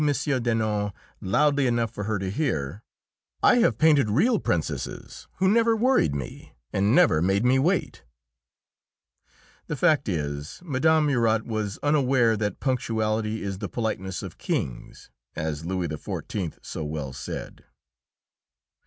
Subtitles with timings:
[0.01, 2.81] Denon, loudly enough for her to hear,
[3.43, 8.03] "I have painted real princesses who never worried me, and never made me wait."
[9.67, 11.01] The fact is, Mme.
[11.05, 16.57] Murat was unaware that punctuality is the politeness of kings, as Louis XIV.
[16.63, 17.65] so well said.